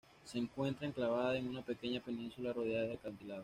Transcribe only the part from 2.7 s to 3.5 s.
de acantilados.